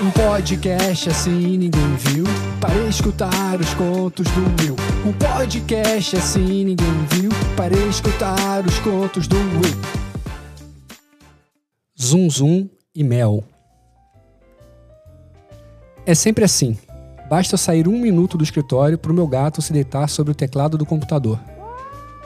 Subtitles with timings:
[0.00, 2.24] Um podcast assim ninguém viu.
[2.60, 4.76] Para escutar os contos do Will.
[5.04, 7.30] Um podcast assim ninguém viu.
[7.56, 9.76] Para escutar os contos do Will.
[12.00, 13.42] Zum Zum e Mel.
[16.06, 16.78] É sempre assim.
[17.28, 20.34] Basta eu sair um minuto do escritório para o meu gato se deitar sobre o
[20.34, 21.40] teclado do computador.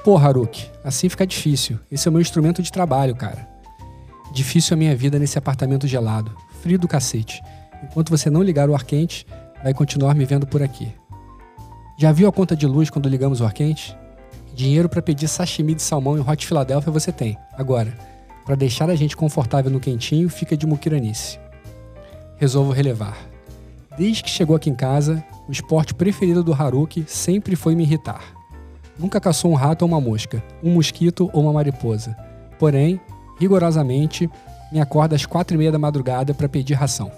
[0.04, 1.78] Pô, Haruki, assim fica difícil.
[1.90, 3.48] Esse é o meu instrumento de trabalho, cara.
[4.30, 6.36] Difícil a minha vida nesse apartamento gelado.
[6.60, 7.42] Frio do cacete.
[7.82, 9.26] Enquanto você não ligar o ar quente,
[9.62, 10.92] vai continuar me vendo por aqui.
[11.98, 13.96] Já viu a conta de luz quando ligamos o ar quente?
[14.54, 17.38] Dinheiro para pedir sashimi de salmão em Hot Philadelphia você tem.
[17.56, 17.96] Agora,
[18.44, 21.38] para deixar a gente confortável no quentinho, fica de muquiranice.
[22.36, 23.16] Resolvo relevar.
[23.96, 28.22] Desde que chegou aqui em casa, o esporte preferido do Haruki sempre foi me irritar.
[28.98, 32.16] Nunca caçou um rato ou uma mosca, um mosquito ou uma mariposa.
[32.58, 33.00] Porém,
[33.38, 34.28] rigorosamente,
[34.72, 37.10] me acorda às quatro e meia da madrugada para pedir ração.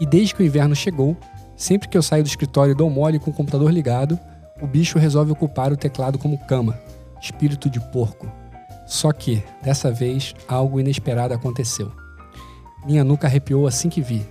[0.00, 1.16] E desde que o inverno chegou,
[1.56, 4.18] sempre que eu saio do escritório e dou mole com o computador ligado,
[4.60, 6.78] o bicho resolve ocupar o teclado como cama.
[7.20, 8.30] Espírito de porco.
[8.86, 11.90] Só que, dessa vez, algo inesperado aconteceu.
[12.84, 14.26] Minha nuca arrepiou assim que vi.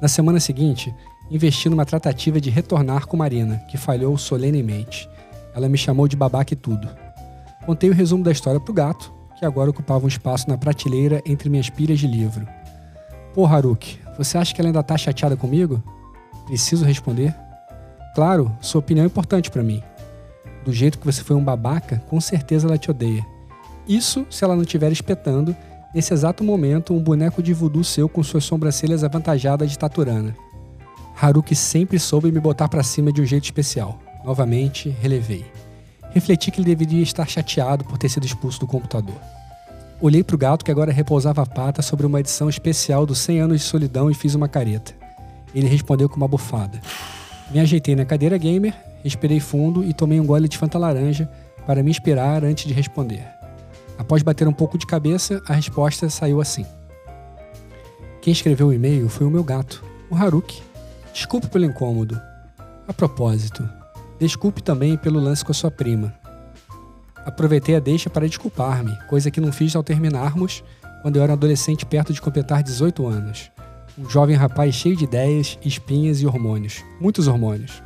[0.00, 0.92] Na semana seguinte,
[1.30, 5.08] investi numa tratativa de retornar com Marina, que falhou solenemente.
[5.54, 6.88] Ela me chamou de babaca e tudo.
[7.64, 11.48] Contei o resumo da história pro gato, que agora ocupava um espaço na prateleira entre
[11.48, 12.46] minhas pilhas de livro.
[13.32, 15.82] Pô, Haruki, você acha que ela ainda tá chateada comigo?
[16.46, 17.34] Preciso responder?
[18.14, 19.82] Claro, sua opinião é importante para mim.
[20.64, 23.24] Do jeito que você foi um babaca, com certeza ela te odeia.
[23.86, 25.54] Isso se ela não estiver espetando,
[25.94, 30.34] nesse exato momento, um boneco de voodoo seu com suas sobrancelhas avantajadas de taturana.
[31.20, 33.98] Haruki sempre soube me botar para cima de um jeito especial.
[34.24, 35.46] Novamente, relevei.
[36.10, 39.16] Refleti que ele deveria estar chateado por ter sido expulso do computador.
[40.00, 43.40] Olhei para o gato que agora repousava a pata sobre uma edição especial dos 100
[43.40, 44.92] anos de solidão e fiz uma careta.
[45.54, 46.80] Ele respondeu com uma bufada.
[47.50, 51.30] Me ajeitei na cadeira gamer, respirei fundo e tomei um gole de Fanta laranja
[51.66, 53.35] para me inspirar antes de responder.
[53.98, 56.66] Após bater um pouco de cabeça, a resposta saiu assim.
[58.20, 60.62] Quem escreveu o e-mail foi o meu gato, o Haruki.
[61.12, 62.20] Desculpe pelo incômodo.
[62.86, 63.68] A propósito,
[64.18, 66.14] desculpe também pelo lance com a sua prima.
[67.24, 70.62] Aproveitei a deixa para desculpar-me, coisa que não fiz ao terminarmos
[71.02, 73.50] quando eu era um adolescente perto de completar 18 anos.
[73.98, 76.84] Um jovem rapaz cheio de ideias, espinhas e hormônios.
[77.00, 77.82] Muitos hormônios.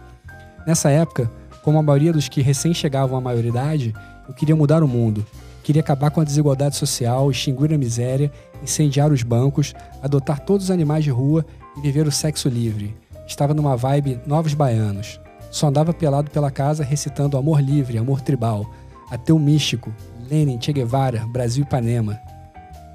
[0.67, 1.31] Nessa época,
[1.63, 3.95] como a maioria dos que recém chegavam à maioridade,
[4.27, 5.25] eu queria mudar o mundo.
[5.63, 8.33] Queria acabar com a desigualdade social, extinguir a miséria,
[8.63, 11.45] incendiar os bancos, adotar todos os animais de rua
[11.77, 12.97] e viver o sexo livre.
[13.27, 15.21] Estava numa vibe novos baianos.
[15.51, 18.71] Só andava pelado pela casa recitando amor livre, amor tribal,
[19.11, 19.93] ateu místico,
[20.31, 22.19] Lenin, Che Guevara, Brasil Ipanema.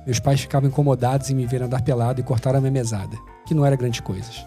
[0.06, 3.54] Meus pais ficavam incomodados em me ver andar pelado e cortaram a minha mesada, que
[3.54, 4.46] não era grandes coisas.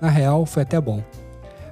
[0.00, 1.02] Na real, foi até bom.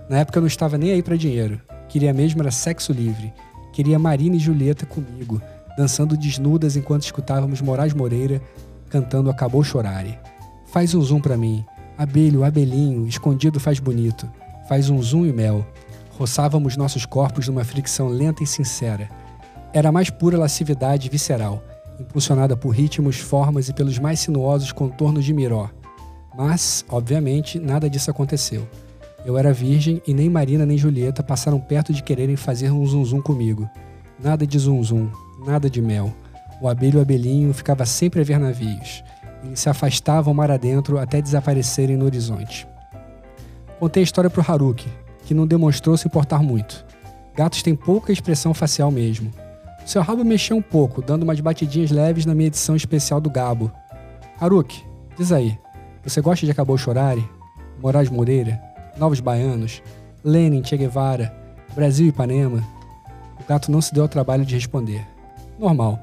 [0.08, 1.60] Na época eu não estava nem aí para dinheiro.
[1.88, 3.32] Queria mesmo era sexo livre.
[3.72, 5.42] Queria Marina e Julieta comigo,
[5.76, 8.40] dançando desnudas enquanto escutávamos Moraes Moreira
[8.88, 10.18] cantando Acabou Chorare.
[10.66, 11.64] Faz um zoom para mim.
[11.98, 14.28] Abelho, abelhinho, escondido faz bonito.
[14.68, 15.66] Faz um zoom e mel.
[16.10, 19.08] Roçávamos nossos corpos numa fricção lenta e sincera.
[19.72, 21.62] Era a mais pura lascividade visceral,
[22.00, 25.68] impulsionada por ritmos, formas e pelos mais sinuosos contornos de Miró.
[26.36, 28.66] Mas, obviamente, nada disso aconteceu.
[29.24, 33.20] Eu era virgem e nem Marina nem Julieta passaram perto de quererem fazer um zum
[33.20, 33.68] comigo.
[34.22, 35.10] Nada de zum zum,
[35.46, 36.12] nada de mel.
[36.60, 39.04] O abelho abelhinho ficava sempre a ver navios.
[39.44, 42.66] Eles se afastavam mar adentro até desaparecerem no horizonte.
[43.78, 44.88] Contei a história pro Haruki,
[45.24, 46.84] que não demonstrou se importar muito.
[47.36, 49.30] Gatos têm pouca expressão facial mesmo.
[49.84, 53.70] Seu rabo mexeu um pouco, dando umas batidinhas leves na minha edição especial do Gabo.
[54.40, 54.84] Haruki,
[55.16, 55.56] diz aí,
[56.02, 57.28] você gosta de Acabou Chorare?
[57.80, 58.60] Moraes Moreira?
[58.96, 59.82] Novos Baianos?
[60.24, 61.32] Lenin, Che Guevara?
[61.74, 62.64] Brasil e Ipanema?
[63.38, 65.06] O gato não se deu ao trabalho de responder.
[65.58, 65.98] Normal.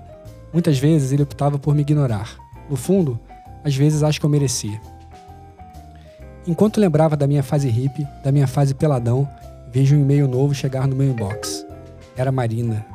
[0.51, 2.37] Muitas vezes ele optava por me ignorar.
[2.69, 3.19] No fundo,
[3.63, 4.79] às vezes acho que eu merecia.
[6.45, 9.27] Enquanto lembrava da minha fase hippie, da minha fase peladão,
[9.71, 11.65] vejo um e-mail novo chegar no meu inbox.
[12.15, 12.85] Era Marina.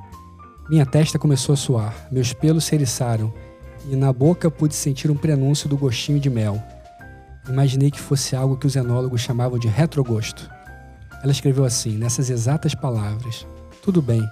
[0.69, 3.33] Minha testa começou a suar, meus pelos se eriçaram
[3.89, 6.63] e na boca pude sentir um prenúncio do gostinho de mel.
[7.49, 10.51] Imaginei que fosse algo que os enólogos chamavam de retrogosto.
[11.23, 13.47] Ela escreveu assim, nessas exatas palavras:
[13.83, 14.23] Tudo bem,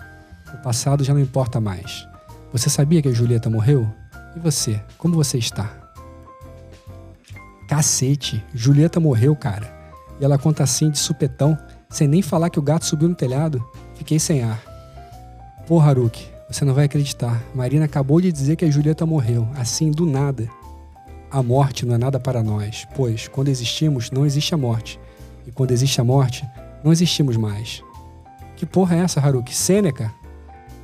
[0.52, 2.06] o passado já não importa mais.
[2.56, 3.86] Você sabia que a Julieta morreu?
[4.34, 5.70] E você, como você está?
[7.68, 9.70] Cacete, Julieta morreu, cara.
[10.18, 11.58] E ela conta assim de supetão,
[11.90, 13.62] sem nem falar que o gato subiu no telhado.
[13.96, 14.58] Fiquei sem ar.
[15.66, 17.42] Pô, Haruki, você não vai acreditar.
[17.54, 20.48] Marina acabou de dizer que a Julieta morreu, assim do nada.
[21.30, 24.98] A morte não é nada para nós, pois quando existimos, não existe a morte.
[25.46, 26.42] E quando existe a morte,
[26.82, 27.82] não existimos mais.
[28.56, 29.54] Que porra é essa, Haruki?
[29.54, 30.10] Sêneca?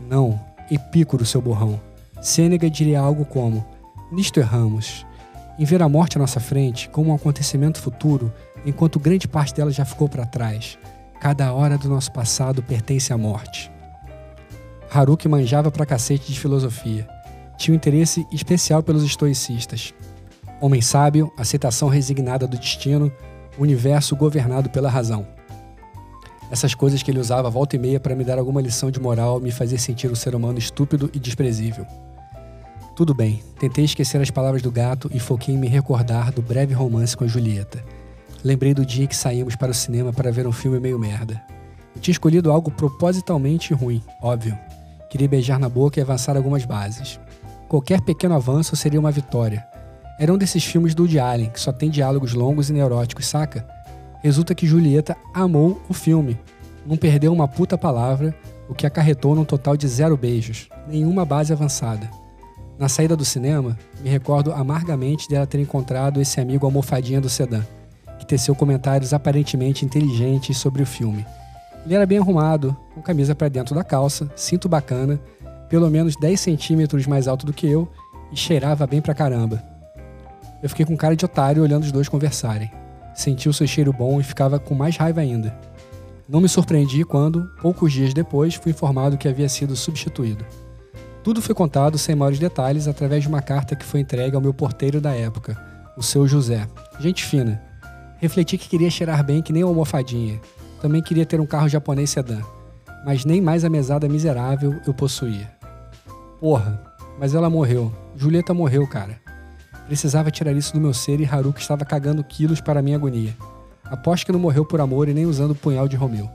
[0.06, 0.38] Não,
[0.70, 1.80] Epícoro, seu borrão.
[2.20, 3.64] Sêneca diria algo como:
[4.10, 5.06] Nisto erramos.
[5.58, 8.32] Em ver a morte à nossa frente como um acontecimento futuro,
[8.64, 10.78] enquanto grande parte dela já ficou para trás.
[11.20, 13.70] Cada hora do nosso passado pertence à morte.
[14.92, 17.08] Haruki manjava pra cacete de filosofia.
[17.56, 19.94] Tinha um interesse especial pelos estoicistas.
[20.60, 23.12] Homem sábio, aceitação resignada do destino,
[23.58, 25.26] universo governado pela razão.
[26.52, 29.40] Essas coisas que ele usava volta e meia para me dar alguma lição de moral
[29.40, 31.86] me fazer sentir um ser humano estúpido e desprezível.
[32.94, 36.74] Tudo bem, tentei esquecer as palavras do gato e foquei em me recordar do breve
[36.74, 37.82] romance com a Julieta.
[38.44, 41.42] Lembrei do dia que saímos para o cinema para ver um filme meio merda.
[41.96, 44.58] Eu tinha escolhido algo propositalmente ruim, óbvio.
[45.08, 47.18] Queria beijar na boca e avançar algumas bases.
[47.66, 49.66] Qualquer pequeno avanço seria uma vitória.
[50.20, 53.66] Era um desses filmes do Woody Allen, que só tem diálogos longos e neuróticos, saca?
[54.22, 56.38] Resulta que Julieta amou o filme.
[56.86, 58.34] Não perdeu uma puta palavra,
[58.68, 62.08] o que acarretou num total de zero beijos, nenhuma base avançada.
[62.78, 67.62] Na saída do cinema, me recordo amargamente dela ter encontrado esse amigo almofadinha do sedã,
[68.18, 71.26] que teceu comentários aparentemente inteligentes sobre o filme.
[71.84, 75.20] Ele era bem arrumado, com camisa para dentro da calça, cinto bacana,
[75.68, 77.88] pelo menos 10 centímetros mais alto do que eu
[78.30, 79.62] e cheirava bem pra caramba.
[80.62, 82.70] Eu fiquei com cara de otário olhando os dois conversarem.
[83.14, 85.56] Senti o seu cheiro bom e ficava com mais raiva ainda.
[86.28, 90.44] Não me surpreendi quando, poucos dias depois, fui informado que havia sido substituído.
[91.22, 94.52] Tudo foi contado sem maiores detalhes através de uma carta que foi entregue ao meu
[94.52, 95.56] porteiro da época,
[95.96, 96.66] o seu José.
[96.98, 97.62] Gente fina.
[98.18, 100.40] Refleti que queria cheirar bem que nem uma almofadinha.
[100.80, 102.40] Também queria ter um carro japonês sedã.
[103.04, 105.50] Mas nem mais a mesada miserável eu possuía.
[106.40, 106.82] Porra,
[107.18, 107.92] mas ela morreu.
[108.16, 109.21] Julieta morreu, cara.
[109.86, 113.36] Precisava tirar isso do meu ser e Haruki estava cagando quilos para minha agonia.
[113.84, 116.30] Aposto que não morreu por amor e nem usando o punhal de Romeu.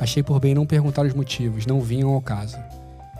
[0.00, 2.56] Achei por bem não perguntar os motivos, não vinham ao caso.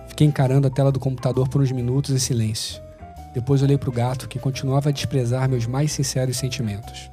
[0.09, 2.81] Fiquei encarando a tela do computador por uns minutos em silêncio.
[3.35, 7.11] Depois olhei para o gato, que continuava a desprezar meus mais sinceros sentimentos.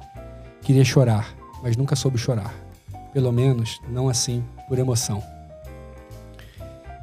[0.62, 2.54] Queria chorar, mas nunca soube chorar.
[3.12, 5.22] Pelo menos, não assim, por emoção.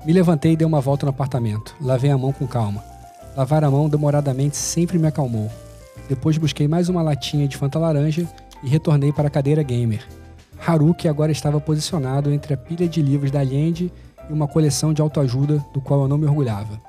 [0.06, 1.76] Me levantei e dei uma volta no apartamento.
[1.82, 2.84] Lavei a mão com calma.
[3.36, 5.52] Lavar a mão demoradamente sempre me acalmou.
[6.08, 8.26] Depois busquei mais uma latinha de Fanta laranja
[8.64, 10.08] e retornei para a cadeira gamer.
[10.66, 13.92] Haruki agora estava posicionado entre a pilha de livros da Allende
[14.30, 16.80] e uma coleção de autoajuda do qual eu não me orgulhava.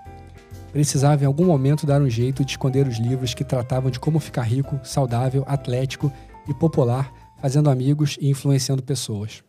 [0.72, 4.20] Precisava em algum momento dar um jeito de esconder os livros que tratavam de como
[4.20, 6.12] ficar rico, saudável, atlético
[6.48, 9.42] e popular, fazendo amigos e influenciando pessoas.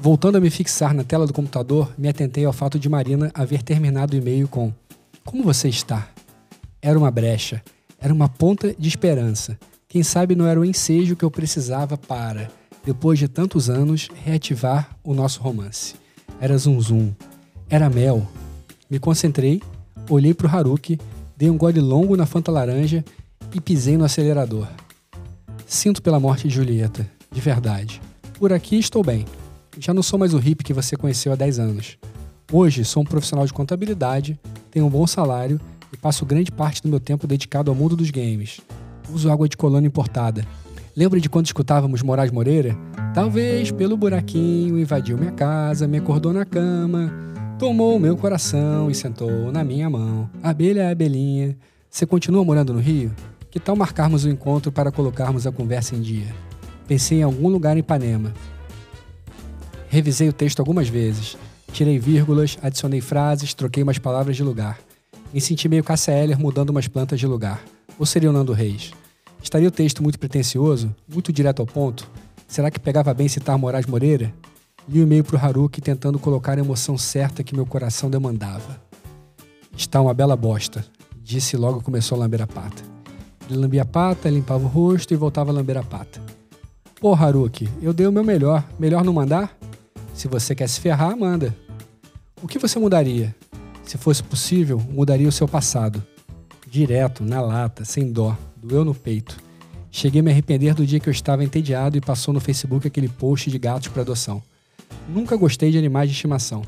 [0.00, 3.62] Voltando a me fixar na tela do computador, me atentei ao fato de Marina haver
[3.62, 4.72] terminado o e-mail com:
[5.24, 6.08] Como você está?
[6.80, 7.62] Era uma brecha,
[8.00, 9.58] era uma ponta de esperança.
[9.88, 12.48] Quem sabe não era o ensejo que eu precisava para,
[12.84, 15.96] depois de tantos anos, reativar o nosso romance.
[16.40, 17.12] Era zum zum.
[17.68, 18.24] Era mel.
[18.88, 19.60] Me concentrei,
[20.08, 20.98] olhei para o Haruki,
[21.36, 23.04] dei um gole longo na Fanta laranja
[23.52, 24.68] e pisei no acelerador.
[25.66, 28.00] Sinto pela morte de Julieta, de verdade.
[28.38, 29.26] Por aqui estou bem.
[29.78, 31.98] Já não sou mais o hippie que você conheceu há 10 anos.
[32.52, 34.38] Hoje sou um profissional de contabilidade,
[34.70, 35.60] tenho um bom salário
[35.92, 38.60] e passo grande parte do meu tempo dedicado ao mundo dos games.
[39.10, 40.44] Uso água de colônia importada,
[40.98, 42.76] Lembra de quando escutávamos Moraes Moreira?
[43.14, 47.12] Talvez pelo buraquinho invadiu minha casa, me acordou na cama,
[47.56, 50.28] tomou meu coração e sentou na minha mão.
[50.42, 51.56] Abelha, abelhinha.
[51.88, 53.12] Você continua morando no Rio?
[53.48, 56.34] Que tal marcarmos um encontro para colocarmos a conversa em dia?
[56.88, 58.32] Pensei em algum lugar em Ipanema.
[59.88, 61.36] Revisei o texto algumas vezes.
[61.72, 64.78] Tirei vírgulas, adicionei frases, troquei umas palavras de lugar.
[65.32, 67.62] Me senti meio Eller mudando umas plantas de lugar.
[67.98, 68.92] Ou seria o Nando Reis?
[69.42, 70.94] Estaria o texto muito pretencioso?
[71.08, 72.10] Muito direto ao ponto?
[72.46, 74.32] Será que pegava bem citar Moraes Moreira?
[74.88, 78.80] Li o e-mail para o Haruki tentando colocar a emoção certa que meu coração demandava.
[79.76, 80.84] Está uma bela bosta,
[81.22, 82.82] disse e logo começou a lamber a pata.
[83.48, 86.20] Ele lambia a pata, limpava o rosto e voltava a lamber a pata.
[87.00, 88.64] Pô, Haruki, eu dei o meu melhor.
[88.78, 89.56] Melhor não mandar?
[90.18, 91.54] Se você quer se ferrar, manda.
[92.42, 93.32] O que você mudaria?
[93.84, 96.04] Se fosse possível, mudaria o seu passado.
[96.68, 99.36] Direto, na lata, sem dó, doeu no peito.
[99.92, 103.08] Cheguei a me arrepender do dia que eu estava entediado e passou no Facebook aquele
[103.08, 104.42] post de gatos para adoção.
[105.08, 106.62] Nunca gostei de animais de estimação.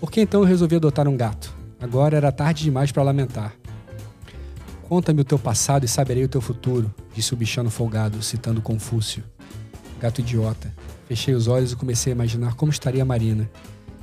[0.00, 1.54] Por que então eu resolvi adotar um gato?
[1.78, 3.54] Agora era tarde demais para lamentar.
[4.88, 9.22] Conta-me o teu passado e saberei o teu futuro, disse o bichano folgado, citando Confúcio.
[10.00, 10.72] Gato idiota.
[11.08, 13.48] Fechei os olhos e comecei a imaginar como estaria a Marina.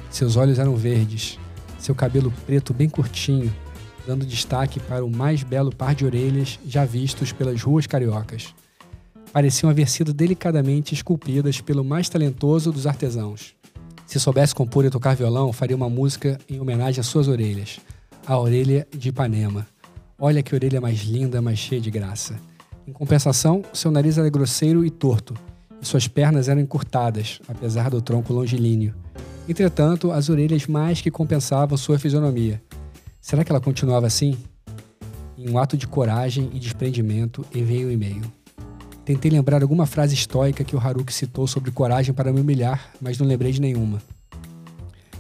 [0.10, 1.40] Seus olhos eram verdes,
[1.80, 3.54] seu cabelo preto bem curtinho,
[4.06, 8.54] dando destaque para o mais belo par de orelhas já vistos pelas ruas cariocas.
[9.32, 13.56] Pareciam haver sido delicadamente esculpidas pelo mais talentoso dos artesãos.
[14.06, 17.80] Se soubesse compor e tocar violão, faria uma música em homenagem às suas orelhas.
[18.28, 19.66] A orelha de Ipanema.
[20.20, 22.40] Olha que orelha mais linda, mais cheia de graça.
[22.88, 25.34] Em compensação, seu nariz era grosseiro e torto,
[25.84, 28.94] suas pernas eram encurtadas, apesar do tronco longilíneo.
[29.48, 32.62] Entretanto, as orelhas mais que compensavam sua fisionomia.
[33.20, 34.38] Será que ela continuava assim?
[35.38, 38.22] Em um ato de coragem e desprendimento, enviei o um e-mail.
[39.04, 43.18] Tentei lembrar alguma frase estoica que o Haruki citou sobre coragem para me humilhar, mas
[43.18, 44.02] não lembrei de nenhuma.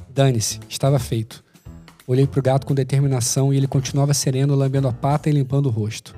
[0.10, 1.43] Dane-se, estava feito.
[2.08, 5.65] Olhei para o gato com determinação e ele continuava sereno, lambendo a pata e limpando
[5.65, 6.15] o rosto.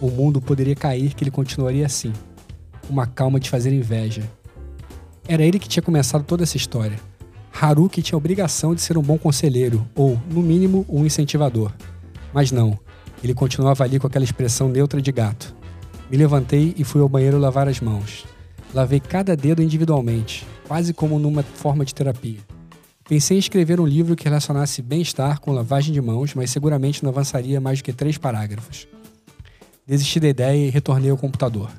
[0.00, 2.12] O mundo poderia cair que ele continuaria assim,
[2.88, 4.22] uma calma de fazer inveja.
[5.26, 6.98] Era ele que tinha começado toda essa história.
[7.52, 11.72] Haruki tinha a obrigação de ser um bom conselheiro, ou, no mínimo, um incentivador.
[12.32, 12.78] Mas não,
[13.22, 15.54] ele continuava ali com aquela expressão neutra de gato.
[16.10, 18.24] Me levantei e fui ao banheiro lavar as mãos.
[18.72, 22.38] Lavei cada dedo individualmente, quase como numa forma de terapia.
[23.08, 27.10] Pensei em escrever um livro que relacionasse bem-estar com lavagem de mãos, mas seguramente não
[27.10, 28.86] avançaria mais do que três parágrafos.
[29.86, 31.70] Desisti da ideia e retornei ao computador.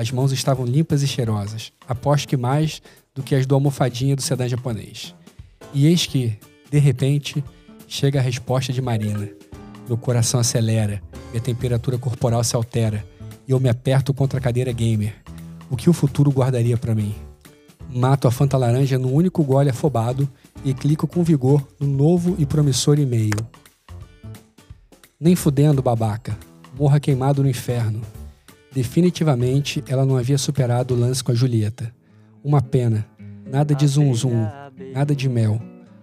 [0.00, 2.80] As mãos estavam limpas e cheirosas, aposto que mais
[3.14, 5.14] do que as do almofadinha do sedã japonês.
[5.74, 6.38] E eis que,
[6.70, 7.44] de repente,
[7.86, 9.28] chega a resposta de Marina.
[9.86, 13.04] Meu coração acelera, minha temperatura corporal se altera
[13.46, 15.14] e eu me aperto contra a cadeira gamer.
[15.68, 17.14] O que o futuro guardaria para mim?
[17.90, 20.26] Mato a Fanta Laranja no único gole afobado
[20.64, 23.36] e clico com vigor no novo e promissor e-mail.
[25.20, 26.38] Nem fudendo, babaca.
[26.74, 28.00] Morra queimado no inferno.
[28.72, 31.92] Definitivamente ela não havia superado o lance com a Julieta.
[32.42, 33.06] Uma pena.
[33.44, 34.46] Nada de zum zum,
[34.94, 35.60] nada de mel.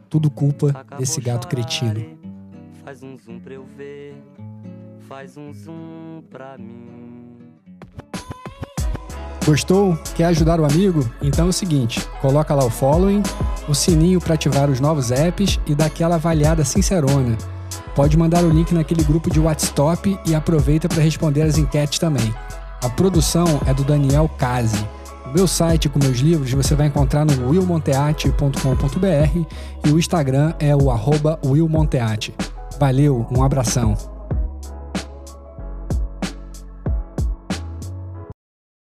[0.09, 2.17] Tudo culpa desse gato cretino.
[2.83, 4.15] Faz um zoom pra eu ver,
[5.07, 7.37] faz um zoom pra mim.
[9.45, 9.97] Gostou?
[10.13, 11.09] Quer ajudar o amigo?
[11.21, 13.23] Então é o seguinte, coloca lá o following,
[13.69, 17.37] o sininho para ativar os novos apps e dá aquela avaliada sincerona.
[17.97, 22.31] Pode mandar o link naquele grupo de WhatsApp e aproveita para responder as enquetes também.
[22.83, 24.87] A produção é do Daniel Kazi.
[25.25, 29.47] O meu site com meus livros você vai encontrar no willmonteate.com.br
[29.83, 32.35] e o Instagram é o arroba willmonteate.
[32.79, 34.16] Valeu, um abração.